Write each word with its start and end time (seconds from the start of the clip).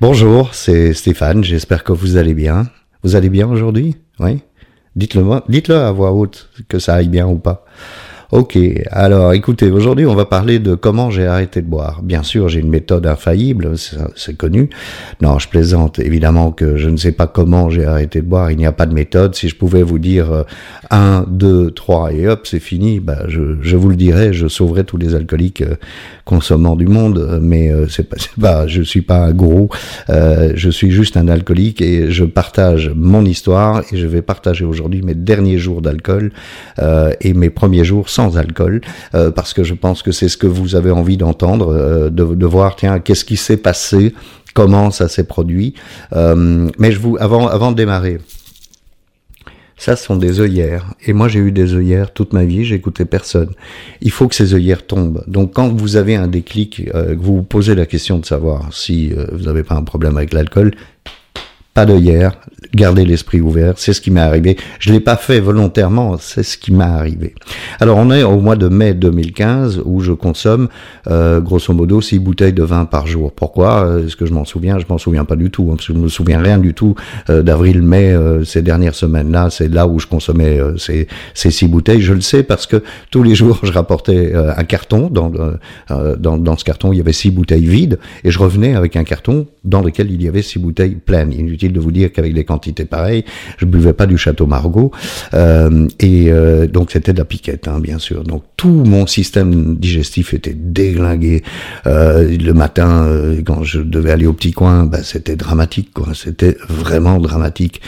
Bonjour, 0.00 0.54
c'est 0.54 0.94
Stéphane, 0.94 1.42
j'espère 1.42 1.82
que 1.82 1.90
vous 1.90 2.16
allez 2.18 2.32
bien. 2.32 2.70
Vous 3.02 3.16
allez 3.16 3.28
bien 3.28 3.48
aujourd'hui? 3.48 3.96
Oui 4.20 4.42
Dites-le 4.94 5.24
dites-le 5.48 5.74
à 5.74 5.90
voix 5.90 6.12
haute 6.12 6.50
que 6.68 6.78
ça 6.78 6.94
aille 6.94 7.08
bien 7.08 7.26
ou 7.26 7.38
pas. 7.38 7.64
Ok, 8.30 8.58
alors 8.90 9.32
écoutez, 9.32 9.70
aujourd'hui 9.70 10.04
on 10.04 10.14
va 10.14 10.26
parler 10.26 10.58
de 10.58 10.74
comment 10.74 11.08
j'ai 11.08 11.26
arrêté 11.26 11.62
de 11.62 11.66
boire. 11.66 12.02
Bien 12.02 12.22
sûr, 12.22 12.50
j'ai 12.50 12.60
une 12.60 12.68
méthode 12.68 13.06
infaillible, 13.06 13.72
c'est 14.16 14.36
connu. 14.36 14.68
Non, 15.22 15.38
je 15.38 15.48
plaisante. 15.48 15.98
Évidemment 15.98 16.52
que 16.52 16.76
je 16.76 16.90
ne 16.90 16.98
sais 16.98 17.12
pas 17.12 17.26
comment 17.26 17.70
j'ai 17.70 17.86
arrêté 17.86 18.20
de 18.20 18.26
boire. 18.26 18.50
Il 18.50 18.58
n'y 18.58 18.66
a 18.66 18.72
pas 18.72 18.84
de 18.84 18.92
méthode. 18.92 19.34
Si 19.34 19.48
je 19.48 19.56
pouvais 19.56 19.82
vous 19.82 19.98
dire 19.98 20.44
1, 20.90 21.24
2, 21.26 21.70
3 21.70 22.12
et 22.12 22.28
hop, 22.28 22.46
c'est 22.46 22.60
fini, 22.60 23.00
bah, 23.00 23.22
je, 23.28 23.76
vous 23.76 23.88
le 23.88 23.96
dirais, 23.96 24.34
je 24.34 24.46
sauverais 24.46 24.84
tous 24.84 24.98
les 24.98 25.14
alcooliques 25.14 25.62
euh, 25.62 25.76
consommants 26.26 26.76
du 26.76 26.86
monde. 26.86 27.38
Mais 27.40 27.72
euh, 27.72 27.88
c'est 27.88 28.10
pas, 28.38 28.66
je 28.66 28.82
suis 28.82 29.00
pas 29.00 29.20
un 29.20 29.32
gros. 29.32 29.70
Euh, 30.10 30.52
je 30.54 30.68
suis 30.68 30.90
juste 30.90 31.16
un 31.16 31.28
alcoolique 31.28 31.80
et 31.80 32.10
je 32.10 32.26
partage 32.26 32.92
mon 32.94 33.24
histoire 33.24 33.84
et 33.90 33.96
je 33.96 34.06
vais 34.06 34.20
partager 34.20 34.66
aujourd'hui 34.66 35.00
mes 35.00 35.14
derniers 35.14 35.56
jours 35.56 35.80
d'alcool 35.80 36.30
et 37.20 37.32
mes 37.32 37.48
premiers 37.48 37.84
jours 37.84 38.10
alcool, 38.18 38.80
euh, 39.14 39.30
parce 39.30 39.54
que 39.54 39.64
je 39.64 39.74
pense 39.74 40.02
que 40.02 40.12
c'est 40.12 40.28
ce 40.28 40.36
que 40.36 40.46
vous 40.46 40.74
avez 40.74 40.90
envie 40.90 41.16
d'entendre, 41.16 41.72
euh, 41.72 42.10
de, 42.10 42.46
voir, 42.46 42.76
tiens, 42.76 42.98
qu'est-ce 42.98 43.24
qui 43.24 43.36
s'est 43.36 43.56
passé, 43.56 44.14
comment 44.54 44.90
ça 44.90 45.08
s'est 45.08 45.24
produit. 45.24 45.74
Euh, 46.14 46.68
mais 46.78 46.92
je 46.92 46.98
vous, 46.98 47.16
avant, 47.20 47.46
avant 47.46 47.70
de 47.70 47.76
démarrer, 47.76 48.18
ça 49.76 49.94
sont 49.94 50.16
des 50.16 50.40
œillères. 50.40 50.94
Et 51.06 51.12
moi 51.12 51.28
j'ai 51.28 51.38
eu 51.38 51.52
des 51.52 51.74
œillères 51.74 52.12
toute 52.12 52.32
ma 52.32 52.44
vie, 52.44 52.64
j'écoutais 52.64 53.04
personne. 53.04 53.50
Il 54.00 54.10
faut 54.10 54.26
que 54.26 54.34
ces 54.34 54.52
œillères 54.52 54.84
tombent. 54.84 55.22
Donc 55.28 55.54
quand 55.54 55.68
vous 55.68 55.94
avez 55.94 56.16
un 56.16 56.26
déclic, 56.26 56.90
vous 57.16 57.36
vous 57.36 57.42
posez 57.44 57.76
la 57.76 57.86
question 57.86 58.18
de 58.18 58.26
savoir 58.26 58.72
si 58.72 59.12
vous 59.30 59.44
n'avez 59.44 59.62
pas 59.62 59.76
un 59.76 59.84
problème 59.84 60.16
avec 60.16 60.32
l'alcool, 60.32 60.72
pas 61.78 61.86
d'œillères, 61.86 62.32
garder 62.74 63.04
l'esprit 63.04 63.40
ouvert, 63.40 63.74
c'est 63.76 63.92
ce 63.92 64.00
qui 64.00 64.10
m'est 64.10 64.18
arrivé. 64.20 64.56
Je 64.80 64.92
l'ai 64.92 64.98
pas 64.98 65.14
fait 65.14 65.38
volontairement, 65.38 66.16
c'est 66.18 66.42
ce 66.42 66.58
qui 66.58 66.72
m'est 66.72 66.82
arrivé. 66.82 67.36
Alors 67.78 67.98
on 67.98 68.10
est 68.10 68.24
au 68.24 68.40
mois 68.40 68.56
de 68.56 68.66
mai 68.66 68.94
2015 68.94 69.82
où 69.84 70.00
je 70.00 70.10
consomme 70.10 70.66
euh, 71.08 71.40
grosso 71.40 71.72
modo 71.72 72.00
six 72.00 72.18
bouteilles 72.18 72.52
de 72.52 72.64
vin 72.64 72.84
par 72.84 73.06
jour. 73.06 73.30
Pourquoi? 73.30 74.00
Est-ce 74.04 74.16
que 74.16 74.26
je 74.26 74.32
m'en 74.32 74.44
souviens? 74.44 74.80
Je 74.80 74.86
m'en 74.88 74.98
souviens 74.98 75.24
pas 75.24 75.36
du 75.36 75.52
tout, 75.52 75.68
hein, 75.70 75.76
parce 75.76 75.86
que 75.86 75.94
je 75.94 75.98
me 76.00 76.08
souviens 76.08 76.42
rien 76.42 76.58
du 76.58 76.74
tout 76.74 76.96
euh, 77.30 77.44
d'avril-mai 77.44 78.12
euh, 78.12 78.42
ces 78.42 78.62
dernières 78.62 78.96
semaines-là. 78.96 79.50
C'est 79.50 79.72
là 79.72 79.86
où 79.86 80.00
je 80.00 80.08
consommais 80.08 80.58
euh, 80.58 80.76
ces, 80.78 81.06
ces 81.34 81.52
six 81.52 81.68
bouteilles. 81.68 82.00
Je 82.00 82.12
le 82.12 82.22
sais 82.22 82.42
parce 82.42 82.66
que 82.66 82.82
tous 83.12 83.22
les 83.22 83.36
jours 83.36 83.60
je 83.62 83.70
rapportais 83.70 84.34
euh, 84.34 84.52
un 84.56 84.64
carton. 84.64 85.10
Dans, 85.10 85.30
euh, 85.32 86.16
dans, 86.16 86.38
dans 86.38 86.56
ce 86.56 86.64
carton 86.64 86.92
il 86.92 86.96
y 86.96 87.00
avait 87.00 87.12
six 87.12 87.30
bouteilles 87.30 87.66
vides 87.66 88.00
et 88.24 88.32
je 88.32 88.38
revenais 88.40 88.74
avec 88.74 88.96
un 88.96 89.04
carton 89.04 89.46
dans 89.64 89.80
lequel 89.80 90.10
il 90.10 90.22
y 90.22 90.28
avait 90.28 90.42
six 90.42 90.58
bouteilles 90.58 90.96
pleines. 90.96 91.32
Inutile 91.32 91.67
de 91.72 91.80
vous 91.80 91.92
dire 91.92 92.12
qu'avec 92.12 92.32
les 92.34 92.44
quantités 92.44 92.84
pareilles, 92.84 93.24
je 93.58 93.64
buvais 93.64 93.92
pas 93.92 94.06
du 94.06 94.18
Château 94.18 94.46
Margaux 94.46 94.92
euh, 95.34 95.86
et 96.00 96.30
euh, 96.30 96.66
donc 96.66 96.90
c'était 96.90 97.12
de 97.12 97.18
la 97.18 97.24
piquette, 97.24 97.68
hein, 97.68 97.80
bien 97.80 97.98
sûr. 97.98 98.24
Donc 98.24 98.42
tout 98.56 98.68
mon 98.68 99.06
système 99.06 99.76
digestif 99.76 100.34
était 100.34 100.54
déglingué. 100.54 101.42
Euh, 101.86 102.36
le 102.36 102.52
matin, 102.52 103.04
euh, 103.04 103.40
quand 103.44 103.62
je 103.62 103.80
devais 103.80 104.10
aller 104.10 104.26
au 104.26 104.32
petit 104.32 104.52
coin, 104.52 104.84
bah, 104.84 105.02
c'était 105.02 105.36
dramatique, 105.36 105.92
quoi. 105.92 106.08
C'était 106.14 106.56
vraiment 106.68 107.18
dramatique. 107.18 107.80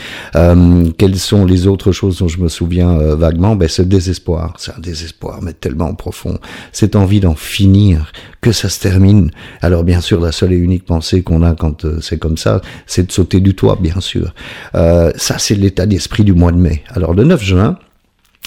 Quelles 0.97 1.17
sont 1.17 1.45
les 1.45 1.67
autres 1.67 1.91
choses 1.91 2.19
dont 2.19 2.27
je 2.27 2.39
me 2.39 2.47
souviens 2.47 2.97
vaguement? 3.15 3.55
Ben 3.55 3.67
ce 3.67 3.81
désespoir, 3.81 4.53
c'est 4.57 4.71
un 4.71 4.79
désespoir, 4.79 5.39
mais 5.41 5.53
tellement 5.53 5.93
profond. 5.93 6.37
Cette 6.71 6.95
envie 6.95 7.19
d'en 7.19 7.35
finir, 7.35 8.11
que 8.41 8.51
ça 8.51 8.69
se 8.69 8.79
termine. 8.79 9.31
Alors 9.61 9.83
bien 9.83 10.01
sûr, 10.01 10.19
la 10.19 10.31
seule 10.31 10.53
et 10.53 10.57
unique 10.57 10.85
pensée 10.85 11.21
qu'on 11.21 11.43
a 11.43 11.53
quand 11.53 11.85
c'est 12.01 12.17
comme 12.17 12.37
ça, 12.37 12.61
c'est 12.87 13.07
de 13.07 13.11
sauter 13.11 13.39
du 13.39 13.53
toit, 13.53 13.70
bien 13.79 13.99
sûr. 13.99 14.33
Euh, 14.75 15.11
ça, 15.15 15.37
c'est 15.37 15.55
l'état 15.55 15.85
d'esprit 15.85 16.23
du 16.23 16.33
mois 16.33 16.51
de 16.51 16.57
mai. 16.57 16.83
Alors 16.89 17.13
le 17.13 17.23
9 17.23 17.43
juin 17.43 17.77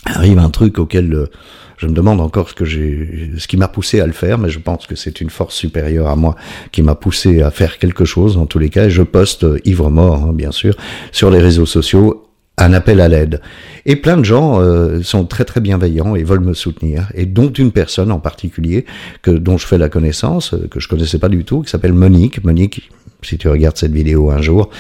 arrive 0.07 0.39
un 0.39 0.51
truc 0.51 0.79
auquel 0.79 1.13
euh, 1.13 1.27
je 1.79 1.87
me 1.87 1.93
demande 1.93 2.21
encore 2.21 2.49
ce 2.49 2.55
que 2.55 2.65
ce 2.65 3.49
qui 3.49 3.57
m'a 3.57 3.69
poussé 3.69 4.01
à 4.01 4.07
le 4.07 4.13
faire, 4.13 4.39
mais 4.39 4.49
je 4.49 4.59
pense 4.59 4.87
que 4.87 4.95
c'est 4.97 5.21
une 5.21 5.31
force 5.31 5.55
supérieure 5.55 6.09
à 6.09 6.17
moi 6.17 6.37
qui 6.73 6.83
m'a 6.83 6.95
poussé 6.95 7.43
à 7.43 7.51
faire 7.51 7.79
quelque 7.79 8.05
chose. 8.05 8.37
En 8.37 8.47
tous 8.47 8.59
les 8.59 8.71
cas, 8.71 8.89
je 8.89 9.03
poste 9.03 9.45
euh, 9.45 9.59
ivre 9.65 9.91
mort, 9.91 10.25
hein, 10.25 10.33
bien 10.33 10.53
sûr, 10.53 10.77
sur 11.13 11.31
les 11.31 11.41
réseaux 11.41 11.67
sociaux 11.67 12.21
un 12.57 12.73
appel 12.73 13.01
à 13.01 13.09
l'aide. 13.09 13.41
Et 13.85 13.97
plein 13.97 14.17
de 14.17 14.25
gens 14.25 14.61
sont 15.03 15.25
très 15.25 15.45
très 15.45 15.61
bienveillants 15.61 16.15
et 16.15 16.23
veulent 16.23 16.39
me 16.39 16.55
soutenir, 16.55 17.09
et 17.13 17.27
dont 17.27 17.51
une 17.51 17.73
personne 17.73 18.13
en 18.13 18.21
particulier 18.21 18.87
que 19.23 19.33
dont 19.33 19.59
je 19.59 19.67
fais 19.67 19.77
la 19.77 19.89
connaissance, 19.89 20.55
que 20.71 20.79
je 20.79 20.87
connaissais 20.87 21.19
pas 21.19 21.29
du 21.29 21.45
tout, 21.45 21.63
qui 21.63 21.71
s'appelle 21.71 21.95
Monique. 21.95 22.45
Monique, 22.45 22.89
si 23.25 23.39
tu 23.39 23.49
regardes 23.49 23.77
cette 23.77 23.93
vidéo 23.93 24.31
un 24.31 24.43
jour, 24.43 24.71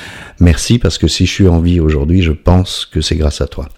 merci 0.40 0.78
parce 0.78 0.98
que 0.98 1.08
si 1.08 1.26
je 1.26 1.32
suis 1.32 1.48
en 1.48 1.60
vie 1.60 1.80
aujourd'hui, 1.80 2.22
je 2.22 2.32
pense 2.32 2.86
que 2.90 3.00
c'est 3.00 3.16
grâce 3.16 3.40
à 3.40 3.46
toi. 3.46 3.68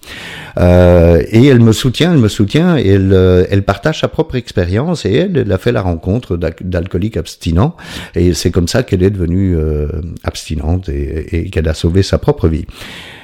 Euh, 0.57 1.23
et 1.29 1.45
elle 1.45 1.59
me 1.59 1.71
soutient, 1.71 2.13
elle 2.13 2.19
me 2.19 2.27
soutient, 2.27 2.77
et 2.77 2.87
elle, 2.87 3.13
euh, 3.13 3.61
partage 3.61 3.99
sa 4.01 4.07
propre 4.07 4.35
expérience, 4.35 5.05
et 5.05 5.13
elle, 5.13 5.51
a 5.51 5.57
fait 5.57 5.71
la 5.71 5.81
rencontre 5.81 6.37
d'alcooliques 6.37 7.17
abstinents, 7.17 7.75
et 8.15 8.33
c'est 8.33 8.51
comme 8.51 8.67
ça 8.67 8.83
qu'elle 8.83 9.03
est 9.03 9.09
devenue 9.09 9.55
euh, 9.55 9.87
abstinente 10.23 10.89
et 10.89 11.49
qu'elle 11.49 11.67
a 11.67 11.73
sauvé 11.73 12.03
sa 12.03 12.17
propre 12.17 12.47
vie. 12.47 12.65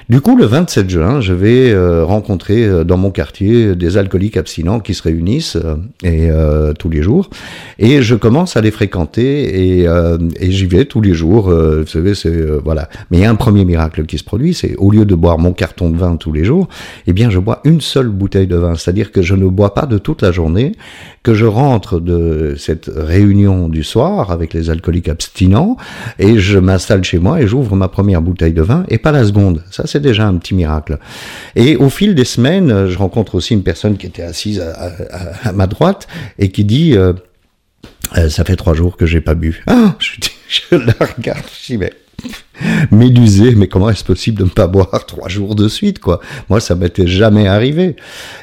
Du 0.09 0.19
coup, 0.19 0.35
le 0.35 0.45
27 0.45 0.89
juin, 0.89 1.21
je 1.21 1.33
vais 1.33 1.71
euh, 1.71 2.03
rencontrer 2.03 2.65
euh, 2.65 2.83
dans 2.83 2.97
mon 2.97 3.09
quartier 3.09 3.73
des 3.75 3.97
alcooliques 3.97 4.35
abstinents 4.35 4.81
qui 4.81 4.93
se 4.93 5.03
réunissent 5.03 5.55
euh, 5.55 5.75
et 6.03 6.29
tous 6.77 6.89
les 6.89 7.01
jours, 7.01 7.29
et 7.79 8.01
je 8.01 8.15
commence 8.15 8.57
à 8.57 8.61
les 8.61 8.71
fréquenter 8.71 9.81
et, 9.81 9.87
et 10.39 10.51
j'y 10.51 10.65
vais 10.65 10.85
tous 10.85 11.01
les 11.01 11.13
jours. 11.13 11.49
vous 11.49 11.87
savez, 11.87 12.15
c'est 12.15 12.43
voilà. 12.63 12.89
Mais 13.09 13.17
il 13.17 13.21
y 13.21 13.25
a 13.25 13.29
un 13.29 13.35
premier 13.35 13.65
miracle 13.65 14.05
qui 14.05 14.17
se 14.17 14.23
produit, 14.23 14.53
c'est 14.53 14.75
au 14.77 14.91
lieu 14.91 15.05
de 15.05 15.15
boire 15.15 15.37
mon 15.37 15.53
carton 15.53 15.89
de 15.89 15.97
vin 15.97 16.15
tous 16.15 16.31
les 16.31 16.43
jours, 16.43 16.67
eh 17.07 17.13
bien, 17.13 17.29
je 17.29 17.39
bois 17.39 17.61
une 17.63 17.81
seule 17.81 18.09
bouteille 18.09 18.47
de 18.47 18.55
vin, 18.55 18.75
c'est-à-dire 18.75 19.11
que 19.11 19.21
je 19.21 19.35
ne 19.35 19.47
bois 19.47 19.73
pas 19.73 19.85
de 19.85 19.97
toute 19.97 20.21
la 20.21 20.31
journée, 20.31 20.73
que 21.23 21.33
je 21.33 21.45
rentre 21.45 21.99
de 21.99 22.55
cette 22.57 22.91
réunion 22.93 23.69
du 23.69 23.83
soir 23.83 24.31
avec 24.31 24.53
les 24.53 24.69
alcooliques 24.69 25.07
abstinents 25.07 25.77
et 26.19 26.37
je 26.37 26.59
m'installe 26.59 27.03
chez 27.03 27.17
moi 27.17 27.41
et 27.41 27.47
j'ouvre 27.47 27.75
ma 27.75 27.87
première 27.87 28.21
bouteille 28.21 28.53
de 28.53 28.61
vin 28.61 28.83
et 28.89 28.97
pas 28.97 29.13
la 29.13 29.23
seconde. 29.23 29.63
Ça, 29.71 29.87
c'est 29.93 29.99
déjà 29.99 30.27
un 30.27 30.35
petit 30.37 30.55
miracle. 30.55 30.97
Et 31.55 31.75
au 31.75 31.89
fil 31.89 32.15
des 32.15 32.25
semaines, 32.25 32.87
je 32.87 32.97
rencontre 32.97 33.35
aussi 33.35 33.53
une 33.53 33.61
personne 33.61 33.95
qui 33.95 34.07
était 34.07 34.23
assise 34.23 34.59
à, 34.59 35.51
ma 35.53 35.67
droite 35.67 36.07
et 36.39 36.49
qui 36.49 36.65
dit 36.65 36.97
euh, 36.97 37.13
euh, 38.17 38.27
ça 38.27 38.43
fait 38.43 38.55
trois 38.55 38.73
jours 38.73 38.97
que 38.97 39.05
j'ai 39.05 39.21
pas 39.21 39.35
bu. 39.35 39.63
Ah, 39.67 39.95
je, 39.99 40.13
je 40.49 40.75
la 40.75 41.05
regarde, 41.15 41.43
je 41.61 41.73
dis 41.73 41.77
mais 41.77 41.93
médusé, 42.91 43.53
mais 43.53 43.67
comment 43.67 43.91
est-ce 43.91 44.03
possible 44.03 44.39
de 44.39 44.45
ne 44.45 44.49
pas 44.49 44.65
boire 44.65 45.05
trois 45.05 45.29
jours 45.29 45.53
de 45.53 45.67
suite, 45.67 45.99
quoi? 45.99 46.19
Moi, 46.49 46.59
ça 46.59 46.73
m'était 46.73 47.05
jamais 47.05 47.47
arrivé. 47.47 47.95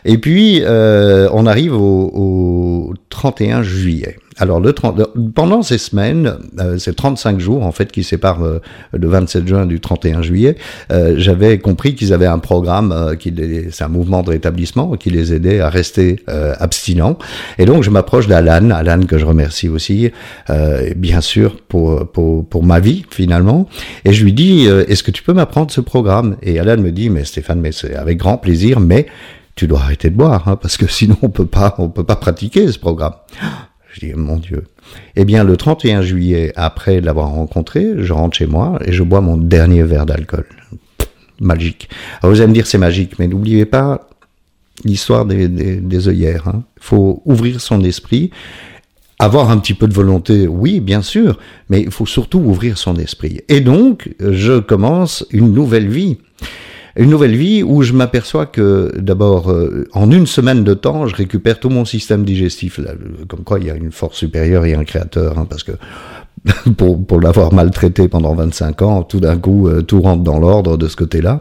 Et 0.05 0.19
puis, 0.19 0.61
euh, 0.63 1.29
on 1.33 1.47
arrive 1.47 1.75
au, 1.75 2.11
au 2.15 2.95
31 3.09 3.65
juillet. 3.65 4.19
Alors, 4.41 4.59
le 4.59 4.73
30, 4.73 5.33
pendant 5.35 5.63
ces 5.63 5.77
semaines, 5.77 6.39
euh, 6.59 6.79
ces 6.79 6.95
35 6.95 7.39
jours, 7.39 7.63
en 7.63 7.73
fait, 7.73 7.93
qui 7.93 8.03
séparent 8.03 8.43
euh, 8.43 8.61
le 8.95 9.07
27 9.07 9.47
juin 9.47 9.67
du 9.67 9.81
31 9.81 10.23
juillet, 10.23 10.57
euh, 10.91 11.15
j'avais 11.19 11.59
compris 11.59 11.95
qu'ils 11.95 12.15
avaient 12.15 12.25
un 12.25 12.39
programme, 12.39 12.91
euh, 12.91 13.17
qui 13.17 13.35
c'est 13.71 13.85
un 13.85 13.89
mouvement 13.89 14.23
de 14.23 14.31
rétablissement 14.31 14.93
qui 14.93 15.11
les 15.11 15.35
aidait 15.35 15.61
à 15.61 15.69
rester 15.69 16.21
euh, 16.31 16.55
abstinents. 16.59 17.19
Et 17.59 17.67
donc, 17.67 17.83
je 17.83 17.91
m'approche 17.91 18.29
d'Alan, 18.29 18.71
Alan 18.71 19.03
que 19.03 19.19
je 19.19 19.27
remercie 19.27 19.69
aussi, 19.69 20.11
euh, 20.49 20.95
bien 20.97 21.21
sûr, 21.21 21.57
pour, 21.69 22.11
pour, 22.11 22.49
pour 22.49 22.65
ma 22.65 22.81
vie, 22.81 23.05
finalement. 23.11 23.69
Et 24.07 24.15
je 24.15 24.25
lui 24.25 24.33
dis, 24.33 24.65
est-ce 24.65 25.03
que 25.03 25.11
tu 25.11 25.23
peux 25.23 25.35
m'apprendre 25.35 25.71
ce 25.71 25.83
programme? 25.83 26.37
Et 26.43 26.59
Alan 26.59 26.79
me 26.81 26.93
dit, 26.93 27.11
mais 27.11 27.25
Stéphane, 27.25 27.61
mais 27.61 27.73
c'est 27.73 27.95
avec 27.95 28.17
grand 28.17 28.39
plaisir, 28.39 28.81
mais 28.81 29.07
tu 29.55 29.67
dois 29.67 29.81
arrêter 29.81 30.09
de 30.09 30.17
boire, 30.17 30.49
hein, 30.49 30.57
parce 30.57 30.79
que 30.79 30.87
sinon 30.87 31.17
on 31.21 31.29
peut 31.29 31.45
pas, 31.45 31.75
on 31.77 31.91
peut 31.91 32.05
pas 32.05 32.17
pratiquer 32.17 32.73
ce 32.73 32.79
programme. 32.79 33.13
Je 33.93 34.07
dis, 34.07 34.15
mon 34.15 34.37
Dieu. 34.37 34.65
Eh 35.17 35.25
bien, 35.25 35.45
le 35.45 35.57
31 35.57 36.03
juillet, 36.03 36.53
après 36.57 37.01
l'avoir 37.01 37.31
rencontré, 37.31 37.95
je 37.99 38.13
rentre 38.13 38.37
chez 38.37 38.47
moi 38.47 38.79
et 38.85 38.93
je 38.93 39.03
bois 39.03 39.21
mon 39.21 39.37
dernier 39.37 39.83
verre 39.83 40.07
d'alcool. 40.07 40.47
Magique. 41.41 41.89
Alors, 42.21 42.35
vous 42.35 42.41
allez 42.41 42.49
me 42.49 42.55
dire, 42.55 42.67
c'est 42.67 42.79
magique, 42.79 43.19
mais 43.19 43.27
n'oubliez 43.27 43.65
pas 43.65 44.09
l'histoire 44.85 45.27
des 45.27 46.09
œillères. 46.09 46.45
Il 46.47 46.57
hein. 46.57 46.63
faut 46.79 47.23
ouvrir 47.25 47.61
son 47.61 47.83
esprit. 47.83 48.31
Avoir 49.19 49.51
un 49.51 49.59
petit 49.59 49.75
peu 49.75 49.87
de 49.87 49.93
volonté, 49.93 50.47
oui, 50.47 50.81
bien 50.81 51.03
sûr, 51.03 51.39
mais 51.69 51.83
il 51.83 51.91
faut 51.91 52.07
surtout 52.07 52.39
ouvrir 52.39 52.79
son 52.79 52.97
esprit. 52.97 53.41
Et 53.49 53.61
donc, 53.61 54.15
je 54.19 54.61
commence 54.61 55.27
une 55.31 55.53
nouvelle 55.53 55.89
vie 55.89 56.19
une 57.01 57.09
nouvelle 57.09 57.35
vie 57.35 57.63
où 57.63 57.83
je 57.83 57.95
m'aperçois 57.95 58.45
que 58.45 58.93
d'abord 58.99 59.51
euh, 59.51 59.89
en 59.93 60.11
une 60.11 60.27
semaine 60.27 60.65
de 60.65 60.75
temps 60.75 61.07
je 61.07 61.17
récupère 61.17 61.59
tout 61.59 61.71
mon 61.71 61.87
système 61.87 62.25
digestif. 62.25 62.79
Comme 63.27 63.43
quoi 63.43 63.59
il 63.59 63.67
y 63.67 63.71
a 63.71 63.75
une 63.75 63.91
force 63.91 64.19
supérieure 64.19 64.67
et 64.67 64.75
un 64.75 64.85
créateur 64.85 65.39
hein, 65.39 65.47
parce 65.49 65.65
que 65.65 65.73
pour, 66.77 67.21
l'avoir 67.21 67.53
maltraité 67.53 68.09
pendant 68.09 68.35
25 68.35 68.83
ans. 68.83 69.03
Tout 69.03 69.21
d'un 69.21 69.37
coup, 69.37 69.69
euh, 69.69 69.83
tout 69.83 70.01
rentre 70.01 70.23
dans 70.23 70.39
l'ordre 70.39 70.79
de 70.79 70.89
ce 70.89 70.97
côté-là. 70.97 71.39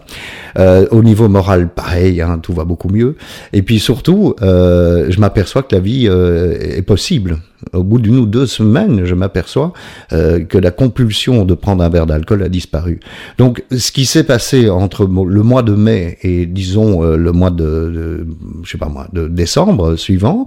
Euh, 0.57 0.87
au 0.91 1.03
niveau 1.03 1.29
moral, 1.29 1.69
pareil, 1.69 2.21
hein, 2.21 2.39
tout 2.41 2.53
va 2.53 2.65
beaucoup 2.65 2.89
mieux. 2.89 3.15
Et 3.53 3.61
puis 3.61 3.79
surtout, 3.79 4.35
euh, 4.41 5.07
je 5.09 5.19
m'aperçois 5.19 5.63
que 5.63 5.73
la 5.73 5.81
vie 5.81 6.07
est 6.07 6.81
possible. 6.81 7.37
Au 7.73 7.83
bout 7.83 7.99
d'une 7.99 8.17
ou 8.17 8.25
deux 8.25 8.45
semaines, 8.45 9.03
je 9.03 9.13
m'aperçois 9.13 9.73
que 10.11 10.57
la 10.57 10.71
compulsion 10.71 11.43
de 11.43 11.53
prendre 11.53 11.83
un 11.83 11.89
verre 11.89 12.05
d'alcool 12.05 12.41
a 12.41 12.47
disparu. 12.47 13.01
Donc, 13.37 13.65
ce 13.75 13.91
qui 13.91 14.05
s'est 14.05 14.23
passé 14.23 14.69
entre 14.69 15.03
le 15.03 15.43
mois 15.43 15.61
de 15.61 15.73
mai 15.73 16.17
et, 16.21 16.45
disons, 16.45 17.03
le 17.03 17.31
mois 17.33 17.49
de, 17.49 18.25
je 18.63 18.71
sais 18.71 18.77
pas 18.77 18.87
moi, 18.87 19.07
de 19.11 19.27
décembre 19.27 19.97
suivant, 19.97 20.45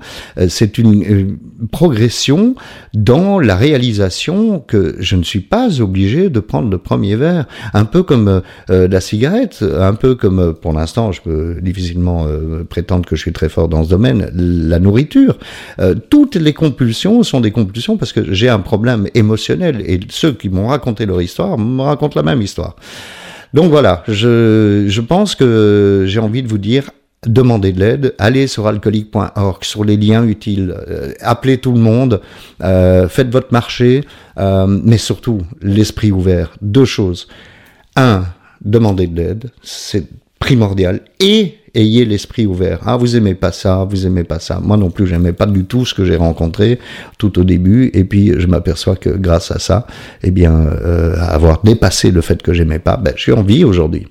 c'est 0.49 0.79
une 0.79 1.37
progression 1.71 2.55
dans 2.95 3.39
la 3.39 3.57
réalisation 3.57 4.42
que 4.67 4.97
je 4.99 5.17
ne 5.17 5.23
suis 5.23 5.41
pas 5.41 5.81
obligé 5.81 6.31
de 6.31 6.41
prendre 6.41 6.71
le 6.71 6.79
premier 6.79 7.17
verre, 7.17 7.47
un 7.75 7.85
peu 7.85 8.03
comme 8.03 8.43
euh, 8.71 8.89
la 8.89 9.01
cigarette, 9.01 9.63
un 9.63 9.95
peu 9.95 10.15
comme, 10.15 10.39
euh, 10.39 10.53
pour 10.53 10.73
l'instant, 10.73 11.13
je 11.13 11.23
peux 11.23 11.57
difficilement 11.61 12.27
euh, 12.27 12.65
prétendre 12.65 13.07
que 13.07 13.17
je 13.17 13.21
suis 13.21 13.33
très 13.33 13.49
fort 13.49 13.69
dans 13.69 13.85
ce 13.85 13.91
domaine, 13.91 14.31
la 14.35 14.79
nourriture. 14.79 15.39
Euh, 15.79 15.95
toutes 16.11 16.37
les 16.37 16.53
compulsions 16.53 17.23
sont 17.23 17.41
des 17.41 17.51
compulsions 17.51 17.97
parce 17.97 18.13
que 18.13 18.33
j'ai 18.33 18.49
un 18.49 18.61
problème 18.61 19.09
émotionnel 19.15 19.83
et 19.87 20.01
ceux 20.09 20.33
qui 20.33 20.49
m'ont 20.49 20.69
raconté 20.69 21.07
leur 21.07 21.21
histoire 21.21 21.59
me 21.59 21.83
racontent 21.83 22.15
la 22.17 22.23
même 22.23 22.43
histoire. 22.43 22.77
Donc 23.55 23.71
voilà, 23.71 24.03
je, 24.09 24.87
je 24.89 25.01
pense 25.01 25.35
que 25.35 26.05
j'ai 26.07 26.21
envie 26.21 26.43
de 26.43 26.49
vous 26.49 26.59
dire 26.59 26.91
demandez 27.27 27.73
de 27.73 27.81
l'aide, 27.81 28.15
allez 28.19 28.47
sur 28.47 28.67
alcoolique.org, 28.67 29.65
sur 29.65 29.85
les 29.85 29.97
liens 29.97 30.27
utiles, 30.27 30.75
euh, 30.89 31.13
appelez 31.21 31.59
tout 31.59 31.73
le 31.73 31.79
monde, 31.79 32.21
euh, 32.63 33.09
faites 33.09 33.31
votre 33.31 33.53
marché, 33.53 34.03
euh, 34.39 34.67
mais 34.67 34.99
surtout 34.99 35.41
l'esprit 35.61 36.11
ouvert. 36.11 36.53
Deux 36.61 36.85
choses. 36.85 37.29
Un, 37.95 38.25
demandez 38.65 39.07
de 39.07 39.17
l'aide, 39.21 39.51
c'est 39.63 40.05
primordial, 40.41 41.03
et 41.21 41.59
ayez 41.75 42.05
l'esprit 42.05 42.47
ouvert. 42.47 42.81
Ah, 42.85 42.97
vous 42.97 43.17
aimez 43.17 43.35
pas 43.35 43.53
ça, 43.53 43.87
vous 43.89 44.07
aimez 44.07 44.25
pas 44.25 44.41
ça. 44.41 44.59
Moi 44.61 44.77
non 44.77 44.91
plus, 44.91 45.07
j'aimais 45.07 45.33
pas 45.33 45.47
du 45.47 45.65
tout 45.65 45.87
ce 45.87 45.95
que 45.95 46.05
j'ai 46.05 46.17
rencontré 46.17 46.81
tout 47.19 47.39
au 47.39 47.45
début, 47.45 47.91
et 47.95 48.03
puis 48.03 48.33
je 48.37 48.47
m'aperçois 48.49 48.97
que 48.97 49.11
grâce 49.11 49.51
à 49.53 49.61
ça, 49.61 49.87
eh 50.23 50.33
bien, 50.33 50.53
euh, 50.53 51.15
avoir 51.19 51.63
dépassé 51.63 52.11
le 52.11 52.21
fait 52.21 52.43
que 52.43 52.53
j'aimais 52.53 52.81
pas, 52.81 52.97
ben, 52.97 53.13
je 53.15 53.23
suis 53.23 53.33
en 53.33 53.43
vie 53.43 53.65
aujourd'hui. 53.65 54.09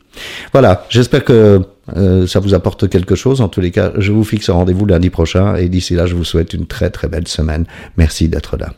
Voilà, 0.53 0.85
j'espère 0.89 1.25
que 1.25 1.61
euh, 1.97 2.27
ça 2.27 2.39
vous 2.39 2.53
apporte 2.53 2.89
quelque 2.89 3.15
chose? 3.15 3.41
En 3.41 3.47
tous 3.47 3.61
les 3.61 3.71
cas, 3.71 3.91
je 3.97 4.11
vous 4.11 4.23
fixe 4.23 4.49
un 4.49 4.53
rendez-vous 4.53 4.85
lundi 4.85 5.09
prochain, 5.09 5.55
et 5.55 5.69
d'ici 5.69 5.95
là, 5.95 6.05
je 6.05 6.15
vous 6.15 6.23
souhaite 6.23 6.53
une 6.53 6.65
très 6.65 6.89
très 6.89 7.07
belle 7.07 7.27
semaine. 7.27 7.65
Merci 7.97 8.27
d'être 8.27 8.57
là. 8.57 8.73